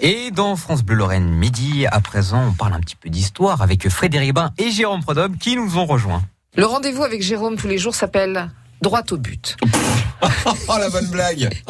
Et 0.00 0.30
dans 0.30 0.54
France 0.54 0.84
Bleu 0.84 0.96
Lorraine 0.96 1.28
Midi, 1.28 1.86
à 1.90 2.00
présent, 2.00 2.48
on 2.48 2.52
parle 2.52 2.74
un 2.74 2.80
petit 2.80 2.94
peu 2.94 3.08
d'histoire 3.08 3.62
avec 3.62 3.88
Frédéric 3.88 4.32
Bain 4.32 4.52
et 4.56 4.70
Jérôme 4.70 5.02
Prodhomme 5.02 5.36
qui 5.36 5.56
nous 5.56 5.76
ont 5.76 5.86
rejoints. 5.86 6.22
Le 6.56 6.66
rendez-vous 6.66 7.02
avec 7.02 7.20
Jérôme 7.20 7.56
tous 7.56 7.66
les 7.66 7.78
jours 7.78 7.96
s'appelle 7.96 8.50
Droit 8.80 9.02
au 9.10 9.16
but. 9.16 9.56
oh 10.22 10.74
la 10.78 10.88
bonne 10.88 11.08
blague 11.08 11.50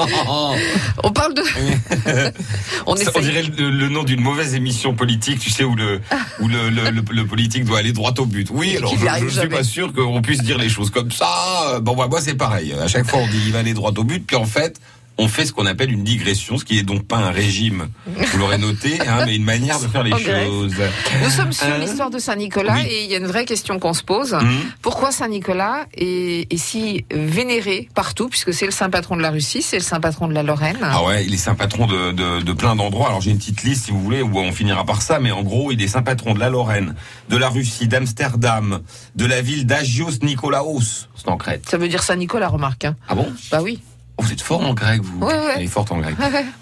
On 1.02 1.10
parle 1.10 1.32
de... 1.32 1.42
on, 2.86 2.92
on, 2.92 3.20
dirait 3.20 3.44
le, 3.44 3.88
nom 3.88 4.04
d'une 4.04 4.20
mauvaise 4.20 4.54
émission 4.54 4.94
politique, 4.94 5.38
tu 5.38 5.48
sais, 5.48 5.64
où 5.64 5.74
le, 5.74 6.02
où 6.40 6.48
le, 6.48 6.68
le, 6.68 6.90
le 6.90 7.26
politique 7.26 7.64
doit 7.64 7.78
aller 7.78 7.92
droit 7.92 8.12
au 8.18 8.26
but. 8.26 8.48
Oui, 8.50 8.76
alors 8.76 8.94
je 8.94 9.24
ne 9.24 9.30
suis 9.30 9.48
pas 9.48 9.64
sûr 9.64 9.94
qu'on 9.94 10.20
puisse 10.20 10.42
dire 10.42 10.58
les 10.58 10.68
choses 10.68 10.90
comme 10.90 11.10
ça. 11.10 11.80
Bon, 11.80 11.96
bah, 11.96 12.08
moi 12.10 12.20
c'est 12.20 12.34
pareil. 12.34 12.74
À 12.74 12.88
chaque 12.88 13.06
fois 13.06 13.20
on 13.20 13.26
dit 13.26 13.40
il 13.46 13.52
va 13.52 13.60
aller 13.60 13.72
droit 13.72 13.92
au 13.96 14.04
but, 14.04 14.26
puis 14.26 14.36
en 14.36 14.44
fait 14.44 14.78
on 15.18 15.28
fait 15.28 15.44
ce 15.44 15.52
qu'on 15.52 15.66
appelle 15.66 15.92
une 15.92 16.04
digression, 16.04 16.56
ce 16.58 16.64
qui 16.64 16.78
est 16.78 16.82
donc 16.84 17.04
pas 17.06 17.16
un 17.16 17.30
régime, 17.30 17.88
vous 18.06 18.38
l'aurez 18.38 18.58
noté, 18.58 19.00
hein, 19.00 19.24
mais 19.26 19.36
une 19.36 19.44
manière 19.44 19.80
de 19.80 19.88
faire 19.88 20.04
les 20.04 20.12
choses. 20.12 20.76
Nous 21.22 21.30
sommes 21.30 21.52
sur 21.52 21.66
euh, 21.66 21.78
l'histoire 21.78 22.10
de 22.10 22.18
Saint-Nicolas 22.18 22.82
et 22.84 23.04
il 23.04 23.10
y 23.10 23.14
a 23.14 23.18
une 23.18 23.26
vraie 23.26 23.44
question 23.44 23.78
qu'on 23.78 23.94
se 23.94 24.02
pose. 24.02 24.34
Hum. 24.34 24.60
Pourquoi 24.80 25.10
Saint-Nicolas 25.10 25.86
est, 25.94 26.52
est, 26.52 26.56
si 26.56 27.04
vénéré 27.10 27.88
partout, 27.94 28.28
puisque 28.28 28.54
c'est 28.54 28.66
le 28.66 28.72
saint 28.72 28.90
patron 28.90 29.16
de 29.16 29.22
la 29.22 29.30
Russie, 29.30 29.62
c'est 29.62 29.78
le 29.78 29.82
saint 29.82 30.00
patron 30.00 30.28
de 30.28 30.34
la 30.34 30.42
Lorraine? 30.42 30.78
Ah 30.82 31.02
ouais, 31.04 31.26
il 31.26 31.34
est 31.34 31.38
saint 31.38 31.54
patron 31.54 31.86
de, 31.86 32.12
de, 32.12 32.40
de 32.40 32.52
plein 32.52 32.76
d'endroits. 32.76 33.08
Alors 33.08 33.20
j'ai 33.20 33.32
une 33.32 33.38
petite 33.38 33.62
liste 33.64 33.86
si 33.86 33.90
vous 33.90 34.00
voulez, 34.00 34.22
où 34.22 34.38
on 34.38 34.52
finira 34.52 34.84
par 34.84 35.02
ça, 35.02 35.18
mais 35.18 35.32
en 35.32 35.42
gros, 35.42 35.72
il 35.72 35.82
est 35.82 35.88
saint 35.88 36.02
patron 36.02 36.34
de 36.34 36.40
la 36.40 36.48
Lorraine, 36.48 36.94
de 37.28 37.36
la 37.36 37.48
Russie, 37.48 37.88
d'Amsterdam, 37.88 38.80
de 39.16 39.26
la 39.26 39.42
ville 39.42 39.66
d'Agios 39.66 40.18
Nikolaos, 40.22 41.08
c'est 41.16 41.28
en 41.28 41.36
Crète. 41.36 41.68
Ça 41.68 41.76
veut 41.76 41.88
dire 41.88 42.02
Saint-Nicolas, 42.02 42.48
remarque. 42.48 42.84
Hein. 42.84 42.96
Ah 43.08 43.14
bon? 43.14 43.26
Bah 43.50 43.60
oui. 43.62 43.80
Oh, 44.18 44.22
vous 44.24 44.32
êtes 44.32 44.42
fort 44.42 44.60
en 44.60 44.74
grec, 44.74 45.00
vous. 45.00 45.24
Ouais, 45.24 45.32
ouais. 45.32 45.52
Elle 45.56 45.62
est 45.62 45.68
forte 45.68 45.92
en 45.92 45.98
grec. 45.98 46.16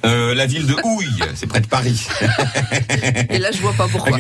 Euh, 0.04 0.34
la 0.34 0.44
ville 0.44 0.66
de 0.66 0.76
Houille, 0.84 1.22
c'est 1.34 1.46
près 1.46 1.60
de 1.60 1.66
Paris. 1.66 2.06
Et 3.30 3.38
là, 3.38 3.50
je 3.50 3.62
vois 3.62 3.72
pas 3.72 3.88
pourquoi. 3.88 4.18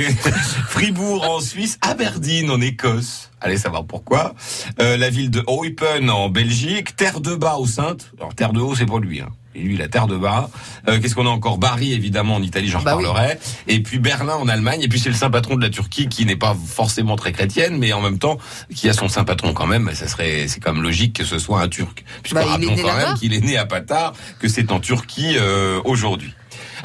Fribourg 0.68 1.28
en 1.28 1.40
Suisse, 1.40 1.78
Aberdeen 1.82 2.50
en 2.50 2.60
Écosse. 2.62 3.30
Allez 3.42 3.58
savoir 3.58 3.84
pourquoi. 3.84 4.34
Euh, 4.80 4.96
la 4.96 5.10
ville 5.10 5.30
de 5.30 5.44
Eupen 5.48 6.08
en 6.08 6.30
Belgique, 6.30 6.96
Terre 6.96 7.20
de 7.20 7.34
Bas 7.34 7.56
au 7.58 7.66
Sainte. 7.66 8.10
Alors 8.18 8.34
Terre 8.34 8.54
de 8.54 8.60
Haut, 8.60 8.74
c'est 8.74 8.86
pas 8.86 8.98
lui. 8.98 9.20
Hein 9.20 9.28
et 9.56 9.62
lui 9.62 9.76
la 9.76 9.88
terre 9.88 10.06
de 10.06 10.16
bas. 10.16 10.50
Euh, 10.88 11.00
Qu'est-ce 11.00 11.14
qu'on 11.14 11.26
a 11.26 11.30
encore? 11.30 11.58
Bari 11.58 11.92
évidemment 11.92 12.36
en 12.36 12.42
Italie, 12.42 12.68
j'en 12.68 12.82
bah 12.82 12.94
reparlerai. 12.94 13.38
Et 13.68 13.80
puis 13.80 13.98
Berlin 13.98 14.34
en 14.34 14.48
Allemagne. 14.48 14.82
Et 14.82 14.88
puis 14.88 15.00
c'est 15.00 15.08
le 15.08 15.14
saint 15.14 15.30
patron 15.30 15.56
de 15.56 15.62
la 15.62 15.70
Turquie 15.70 16.08
qui 16.08 16.26
n'est 16.26 16.36
pas 16.36 16.54
forcément 16.66 17.16
très 17.16 17.32
chrétienne, 17.32 17.78
mais 17.78 17.92
en 17.92 18.00
même 18.00 18.18
temps 18.18 18.38
qui 18.74 18.88
a 18.88 18.92
son 18.92 19.08
saint 19.08 19.24
patron 19.24 19.52
quand 19.52 19.66
même. 19.66 19.90
Ça 19.94 20.08
serait, 20.08 20.48
c'est 20.48 20.60
quand 20.60 20.72
même 20.72 20.82
logique 20.82 21.14
que 21.14 21.24
ce 21.24 21.38
soit 21.38 21.60
un 21.60 21.68
Turc, 21.68 22.04
puisque 22.22 22.36
bah, 22.36 22.44
rappelons 22.44 22.76
quand 22.76 22.96
même 22.96 23.14
qu'il 23.14 23.32
est 23.32 23.40
né 23.40 23.56
à 23.56 23.66
Patar, 23.66 24.12
que 24.38 24.48
c'est 24.48 24.70
en 24.70 24.80
Turquie 24.80 25.36
euh, 25.38 25.80
aujourd'hui. 25.84 26.34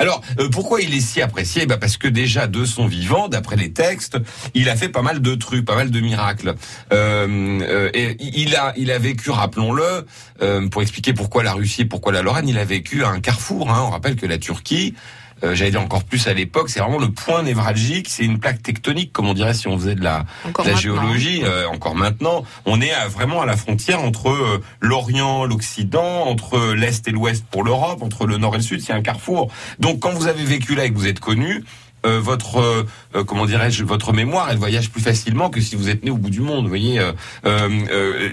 Alors, 0.01 0.23
euh, 0.39 0.49
pourquoi 0.49 0.81
il 0.81 0.95
est 0.95 0.99
si 0.99 1.21
apprécié? 1.21 1.67
Bah 1.67 1.77
Parce 1.77 1.95
que 1.95 2.07
déjà, 2.07 2.47
de 2.47 2.65
son 2.65 2.87
vivant, 2.87 3.27
d'après 3.27 3.55
les 3.55 3.71
textes, 3.71 4.17
il 4.55 4.67
a 4.67 4.75
fait 4.75 4.89
pas 4.89 5.03
mal 5.03 5.21
de 5.21 5.35
trucs, 5.35 5.63
pas 5.63 5.75
mal 5.75 5.91
de 5.91 5.99
miracles. 5.99 6.55
Euh, 6.91 7.59
euh 7.61 7.91
et 7.93 8.17
il 8.19 8.55
a, 8.55 8.73
il 8.77 8.89
a 8.89 8.97
vécu, 8.97 9.29
rappelons-le, 9.29 10.07
euh, 10.41 10.67
pour 10.69 10.81
expliquer 10.81 11.13
pourquoi 11.13 11.43
la 11.43 11.53
Russie 11.53 11.81
et 11.81 11.85
pourquoi 11.85 12.11
la 12.13 12.23
Lorraine, 12.23 12.47
il 12.47 12.57
a 12.57 12.65
vécu 12.65 13.03
à 13.03 13.09
un 13.09 13.19
carrefour. 13.19 13.69
Hein. 13.69 13.83
On 13.85 13.91
rappelle 13.91 14.15
que 14.15 14.25
la 14.25 14.39
Turquie, 14.39 14.95
euh, 15.43 15.55
j'allais 15.55 15.71
dire 15.71 15.81
encore 15.81 16.03
plus 16.03 16.27
à 16.27 16.33
l'époque, 16.33 16.69
c'est 16.69 16.79
vraiment 16.79 16.99
le 16.99 17.09
point 17.09 17.43
névralgique, 17.43 18.07
c'est 18.09 18.23
une 18.23 18.39
plaque 18.39 18.61
tectonique, 18.61 19.11
comme 19.11 19.27
on 19.27 19.33
dirait 19.33 19.53
si 19.53 19.67
on 19.67 19.77
faisait 19.77 19.95
de 19.95 20.03
la, 20.03 20.25
la 20.63 20.75
géologie, 20.75 21.41
euh, 21.43 21.67
encore 21.67 21.95
maintenant. 21.95 22.43
On 22.65 22.81
est 22.81 22.93
vraiment 23.09 23.41
à 23.41 23.45
la 23.45 23.57
frontière 23.57 24.01
entre 24.01 24.29
euh, 24.29 24.61
l'Orient, 24.79 25.45
l'Occident, 25.45 26.25
entre 26.27 26.73
l'Est 26.73 27.07
et 27.07 27.11
l'Ouest 27.11 27.45
pour 27.49 27.63
l'Europe, 27.63 28.01
entre 28.01 28.25
le 28.25 28.37
Nord 28.37 28.55
et 28.55 28.57
le 28.57 28.63
Sud, 28.63 28.81
c'est 28.81 28.93
un 28.93 29.01
carrefour. 29.01 29.51
Donc 29.79 29.99
quand 29.99 30.11
vous 30.11 30.27
avez 30.27 30.43
vécu 30.43 30.75
là 30.75 30.85
et 30.85 30.91
que 30.91 30.97
vous 30.97 31.07
êtes 31.07 31.19
connu, 31.19 31.63
euh, 32.03 32.19
votre 32.19 32.59
euh, 32.59 32.87
euh, 33.15 33.23
comment 33.23 33.45
dirais-je 33.45 33.83
votre 33.83 34.11
mémoire 34.11 34.49
elle 34.49 34.57
voyage 34.57 34.89
plus 34.89 35.03
facilement 35.03 35.51
que 35.51 35.61
si 35.61 35.75
vous 35.75 35.87
êtes 35.87 36.03
né 36.03 36.09
au 36.09 36.17
bout 36.17 36.31
du 36.31 36.39
monde 36.39 36.63
vous 36.63 36.69
voyez 36.69 36.99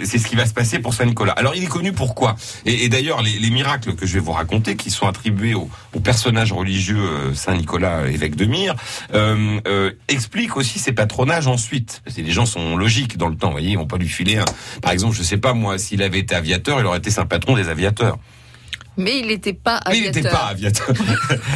c'est 0.04 0.19
ce 0.19 0.26
qui 0.26 0.37
va 0.37 0.47
se 0.47 0.54
passer 0.54 0.78
pour 0.78 0.94
Saint 0.94 1.04
Nicolas 1.04 1.32
alors 1.32 1.54
il 1.54 1.65
est 1.65 1.69
connu 1.69 1.92
pourquoi 1.92 2.37
et, 2.65 2.88
d'ailleurs 2.88 3.22
les, 3.22 3.38
les, 3.38 3.50
miracles 3.50 3.94
que 3.94 4.06
je 4.06 4.15
vais 4.15 4.20
vous 4.20 4.32
raconter 4.32 4.76
qui 4.76 4.91
sont 4.91 5.06
attribués 5.06 5.54
au, 5.54 5.69
personnage 6.03 6.53
religieux 6.53 7.03
Saint 7.34 7.56
Nicolas 7.56 8.09
évêque 8.09 8.37
de 8.37 8.47
Myre 8.47 8.75
expliquent 10.09 10.56
aussi 10.56 10.78
ses 10.78 10.92
patronages 10.92 11.48
ensuite. 11.48 12.00
Parce 12.04 12.16
les 12.16 12.31
gens 12.31 12.47
sont 12.47 12.76
logiques 12.76 13.19
dans 13.19 13.28
le 13.28 13.37
temps 13.37 13.48
vous 13.48 13.54
voyez 13.54 13.71
ils 13.71 13.78
vont 13.78 13.87
pas 13.87 13.98
lui 13.98 14.09
filer 14.09 14.38
un... 14.38 14.44
par 14.81 14.92
exemple 14.92 15.15
je 15.15 15.22
sais 15.22 15.38
pas 15.38 15.53
moi 15.53 15.76
s'il 15.76 16.03
avait 16.03 16.21
été 16.21 16.34
aviateur 16.34 16.81
il 16.81 16.87
aurait 16.87 16.98
été 16.98 17.10
saint 17.10 17.26
patron 17.26 17.56
des 17.56 17.69
aviateurs 17.69 18.19
mais 18.98 19.20
il 19.20 19.28
n'était 19.28 19.54
pas 19.54 19.76
aviateur. 19.76 19.92
Mais 19.92 19.98
il 19.98 20.04
n'était 20.04 20.28
pas 20.28 20.47
aviateur. 20.48 20.88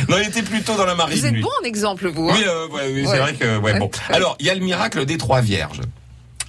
non, 0.08 0.16
il 0.19 0.28
était 0.28 0.42
plutôt 0.42 0.76
dans 0.76 0.86
la 0.86 0.94
marine. 0.94 1.19
Vous 1.19 1.26
êtes 1.26 1.41
bon 1.41 1.50
en 1.60 1.64
exemple, 1.64 2.08
vous. 2.08 2.30
Hein 2.30 2.34
oui, 2.36 2.44
euh, 2.47 2.69
ouais, 2.69 2.92
oui 2.94 3.06
c'est 3.06 3.19
vrai 3.19 3.34
que 3.34 3.58
ouais, 3.58 3.78
bon. 3.78 3.91
Alors, 4.08 4.36
il 4.41 4.47
y 4.47 4.50
a 4.50 4.54
le 4.54 4.60
miracle 4.60 5.04
des 5.04 5.19
trois 5.19 5.41
vierges. 5.41 5.80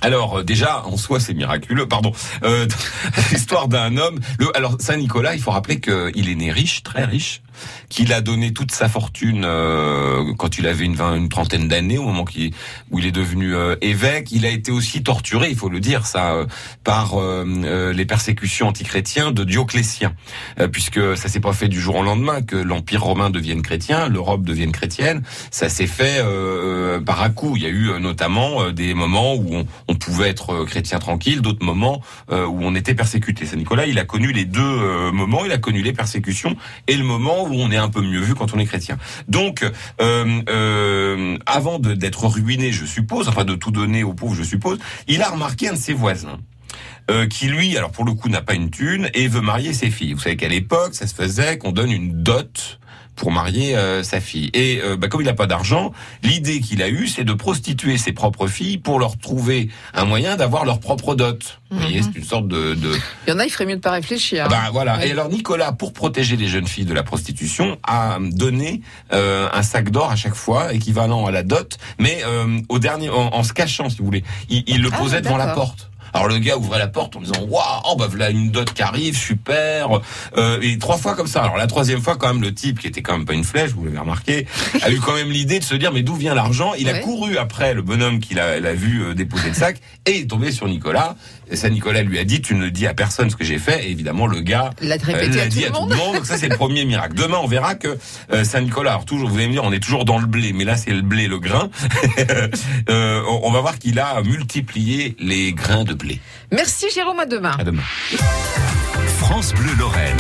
Alors 0.02 0.40
euh, 0.40 0.44
déjà 0.44 0.84
en 0.86 0.98
soi 0.98 1.20
c'est 1.20 1.34
miraculeux, 1.34 1.88
pardon. 1.88 2.12
Euh, 2.44 2.68
L'histoire 3.32 3.70
d'un 3.70 3.96
homme. 3.98 4.20
Le, 4.38 4.56
alors 4.56 4.76
Saint 4.80 4.98
Nicolas, 4.98 5.34
il 5.34 5.42
faut 5.42 5.52
rappeler 5.52 5.80
qu'il 5.80 6.30
est 6.30 6.36
né 6.36 6.52
riche, 6.52 6.84
très 6.84 7.06
riche 7.06 7.42
qu'il 7.90 8.14
a 8.14 8.22
donné 8.22 8.54
toute 8.54 8.72
sa 8.72 8.90
fortune 8.90 9.44
euh, 9.46 10.34
quand 10.38 10.58
il 10.58 10.68
avait 10.68 10.86
une, 10.86 11.00
une 11.00 11.30
trentaine 11.30 11.68
d'années, 11.68 11.98
au 11.98 12.04
moment 12.04 12.26
où 12.92 13.00
il 13.00 13.06
est 13.06 13.12
devenu 13.12 13.56
euh, 13.56 13.76
évêque. 13.82 14.32
Il 14.32 14.46
a 14.46 14.50
été 14.50 14.72
aussi 14.72 15.04
torturé, 15.04 15.50
il 15.50 15.56
faut 15.56 15.70
le 15.70 15.80
dire, 15.80 16.06
ça, 16.06 16.34
euh, 16.34 16.46
par 16.84 17.14
les 17.16 18.06
persécutions 18.06 18.68
antichrétiens 18.68 19.32
de 19.32 19.44
Dioclétien, 19.44 20.14
puisque 20.72 21.18
ça 21.18 21.28
s'est 21.28 21.40
pas 21.40 21.54
fait 21.54 21.68
du 21.68 21.80
jour 21.80 21.96
au 21.96 22.04
lendemain 22.04 22.42
que 22.42 22.56
l'Empire 22.56 23.04
romain 23.04 23.30
devienne 23.30 23.62
chrétien, 23.62 24.08
l'Europe 24.10 24.44
devienne 24.44 24.72
chrétienne. 24.72 25.24
Ça 25.52 25.70
s'est 25.70 25.88
fait 25.88 26.22
par 27.06 27.22
à 27.22 27.30
coup. 27.30 27.56
Il 27.56 27.64
y 27.64 27.66
a 27.66 27.70
eu 27.70 28.00
notamment 28.00 28.72
des 28.72 28.94
moments 28.94 29.36
où 29.36 29.56
on, 29.56 29.66
on 29.88 29.96
pouvait 29.96 30.30
être 30.30 30.66
chrétien 30.66 31.00
tranquille, 31.00 31.42
d'autres 31.42 31.66
moments 31.66 32.02
où 32.30 32.36
on 32.62 32.76
était 32.76 32.96
persécuté. 32.96 33.46
Saint 33.46 33.58
Nicolas, 33.58 33.86
il 33.86 34.00
a 34.00 34.06
connu 34.06 34.32
les 34.32 34.46
deux 34.46 35.12
moments. 35.12 35.46
Il 35.46 35.52
a 35.52 35.58
connu 35.58 35.82
les 35.82 35.94
persécutions 35.94 36.56
et 36.88 36.96
le 36.96 37.04
moment 37.04 37.43
où 37.52 37.56
on 37.56 37.72
est 37.72 37.78
un 37.78 37.90
peu 37.90 38.02
mieux 38.02 38.22
vu 38.22 38.36
quand 38.36 38.54
on 38.54 38.60
est 38.60 38.66
chrétien. 38.66 38.98
Donc, 39.28 39.64
euh, 40.02 40.42
euh, 40.50 41.38
avant 41.46 41.80
d'être 41.80 42.26
ruiné, 42.28 42.72
je 42.72 42.86
suppose, 42.86 43.28
enfin 43.28 43.46
de 43.46 43.56
tout 43.56 43.72
donner 43.72 44.04
aux 44.04 44.14
pauvres, 44.14 44.36
je 44.36 44.44
suppose, 44.44 44.80
il 45.08 45.22
a 45.22 45.30
remarqué 45.30 45.70
un 45.70 45.74
de 45.74 45.78
ses 45.78 45.94
voisins. 45.94 46.40
Euh, 47.12 47.28
qui 47.28 47.48
lui, 47.48 47.78
alors 47.78 47.92
pour 47.92 48.06
le 48.06 48.14
coup, 48.14 48.30
n'a 48.30 48.42
pas 48.42 48.54
une 48.54 48.70
thune 48.70 49.10
et 49.14 49.28
veut 49.28 49.42
marier 49.42 49.74
ses 49.74 49.92
filles. 49.92 50.14
Vous 50.14 50.22
savez 50.22 50.38
qu'à 50.38 50.48
l'époque, 50.48 50.96
ça 50.96 51.06
se 51.06 51.14
faisait 51.14 51.58
qu'on 51.58 51.74
donne 51.74 51.92
une 51.92 52.24
dot 52.24 52.80
pour 53.16 53.32
marier 53.32 53.76
euh, 53.76 54.04
sa 54.04 54.20
fille. 54.20 54.50
Et 54.54 54.82
euh, 54.84 54.98
bah, 54.98 55.08
comme 55.08 55.22
il 55.22 55.26
n'a 55.26 55.34
pas 55.34 55.48
d'argent, 55.48 55.92
l'idée 56.24 56.60
qu'il 56.60 56.82
a 56.82 56.90
eue, 56.90 57.08
c'est 57.08 57.24
de 57.24 57.34
prostituer 57.34 57.98
ses 57.98 58.12
propres 58.12 58.48
filles 58.48 58.78
pour 58.78 59.00
leur 59.00 59.18
trouver 59.18 59.70
un 59.94 60.06
moyen 60.06 60.36
d'avoir 60.36 60.66
leur 60.66 60.80
propre 60.80 61.16
dot. 61.16 61.60
Vous 61.70 61.80
voyez, 61.80 62.02
mhm. 62.02 62.12
c'est 62.12 62.20
une 62.20 62.26
sorte 62.26 62.48
de, 62.48 62.76
de, 62.76 62.96
Il 63.28 63.32
y 63.32 63.34
en 63.34 63.40
a, 63.40 63.46
il 63.46 63.50
ferait 63.50 63.66
mieux 63.66 63.76
de 63.76 63.82
pas 63.82 63.92
réfléchir. 63.92 64.48
Bah 64.48 64.70
voilà. 64.72 65.06
Et 65.06 65.12
alors 65.12 65.30
Nicolas, 65.30 65.72
pour 65.72 65.94
protéger 65.94 66.38
les 66.38 66.48
jeunes 66.48 66.68
filles 66.68 66.86
de 66.86 66.94
la 66.94 67.04
prostitution, 67.04 67.78
a 67.84 68.18
donné 68.22 68.82
euh, 69.12 69.50
un 69.52 69.64
sac 69.64 69.90
d'or 69.90 70.12
à 70.12 70.16
chaque 70.16 70.36
fois, 70.36 70.74
équivalent 70.74 71.26
à 71.26 71.32
la 71.32 71.44
dot, 71.44 71.78
mais 72.00 72.24
au 72.70 72.80
dernier, 72.80 73.10
en, 73.10 73.44
se 73.44 73.54
cachant, 73.54 73.90
si 73.90 73.98
vous 73.98 74.06
voulez. 74.06 74.24
Il, 74.50 74.64
il 74.68 74.82
le 74.82 74.90
ah, 74.92 74.98
posait 74.98 75.22
devant 75.22 75.38
la 75.38 75.48
porte. 75.48 75.90
Alors 76.14 76.28
le 76.28 76.38
gars 76.38 76.58
ouvrait 76.58 76.80
la 76.80 76.88
porte 76.88 77.16
en 77.16 77.22
disant 77.22 77.42
waouh, 77.48 77.64
oh 77.86 77.96
bah 77.98 78.08
voilà 78.08 78.30
une 78.30 78.52
dot 78.52 78.72
qui 78.72 78.82
arrive, 78.82 79.18
super. 79.18 80.02
Euh, 80.38 80.60
et 80.62 80.78
trois 80.78 80.98
fois 80.98 81.16
comme 81.16 81.28
ça. 81.28 81.44
Alors 81.44 81.58
la 81.58 81.68
troisième 81.68 82.02
fois 82.02 82.16
quand 82.16 82.28
même 82.28 82.42
le 82.42 82.54
type 82.54 82.80
qui 82.80 82.88
était 82.88 83.02
quand 83.02 83.18
même 83.18 83.26
pas 83.26 83.34
une 83.34 83.44
flèche, 83.44 83.72
vous 83.72 83.86
l'avez 83.86 83.98
remarqué, 83.98 84.46
a 84.82 84.92
eu 84.92 85.00
quand 85.00 85.16
même 85.16 85.32
l'idée 85.32 85.60
de 85.60 85.64
se 85.64 85.76
dire 85.76 85.92
mais 85.92 86.04
d'où 86.04 86.16
vient 86.16 86.36
l'argent? 86.36 86.74
Il 86.78 86.90
a 86.90 87.00
couru 87.00 87.38
après 87.38 87.74
le 87.74 87.82
bonhomme 87.82 88.20
qu'il 88.20 88.40
a, 88.40 88.52
a, 88.52 88.74
vu 88.74 89.04
euh, 89.04 89.14
déposer 89.14 89.50
le 89.50 89.56
sac 89.56 89.78
et 90.06 90.20
est 90.20 90.30
tombé 90.30 90.52
sur 90.52 90.68
Nicolas. 90.68 91.16
Et 91.50 91.56
ça 91.56 91.70
Nicolas 91.70 92.04
lui 92.04 92.20
a 92.20 92.24
dit 92.24 92.42
tu 92.42 92.56
ne 92.56 92.70
dis 92.70 92.88
à 92.88 92.94
personne 92.94 93.30
ce 93.30 93.36
que 93.36 93.44
j'ai 93.44 93.60
fait. 93.60 93.86
Et 93.86 93.92
évidemment 93.92 94.28
le 94.28 94.40
gars 94.42 94.72
l'a 94.82 94.96
euh, 94.96 95.28
dit 95.48 95.66
à 95.66 95.70
tout 95.70 95.88
le 95.90 95.96
monde. 95.96 96.14
Donc 96.14 96.26
ça 96.26 96.38
c'est 96.38 96.48
le 96.48 96.56
premier 96.56 96.86
miracle. 96.86 97.16
Demain 97.16 97.38
on 97.42 97.48
verra 97.48 97.76
que 97.76 97.98
euh, 98.32 98.44
Saint 98.44 98.62
Nicolas. 98.62 98.92
Alors 98.92 99.06
toujours 99.06 99.30
vous 99.30 99.38
allez 99.38 99.48
me 99.48 99.54
dire 99.54 99.64
on 99.64 99.72
est 99.72 99.80
toujours 99.80 100.06
dans 100.06 100.20
le 100.20 100.26
blé, 100.26 100.54
mais 100.54 100.64
là 100.64 100.78
c'est 100.78 100.92
le 100.92 101.02
blé 101.02 101.28
le 101.28 101.40
grain. 101.40 101.70
euh, 102.90 103.22
on 103.44 103.52
va 103.52 103.62
voir 103.62 103.80
qu'il 103.80 104.00
a 104.00 104.22
multiplié 104.22 105.16
les 105.20 105.54
grains 105.54 105.84
de 105.84 105.94
Merci 106.52 106.90
Jérôme, 106.94 107.20
à 107.20 107.26
demain. 107.26 107.56
À 107.58 107.64
demain. 107.64 107.84
France 109.20 109.54
Bleu 109.54 109.74
Lorraine. 109.78 110.18